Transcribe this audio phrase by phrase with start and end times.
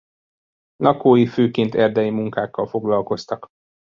[0.77, 3.47] Lakói főként erdei munkákkal foglalkoztak.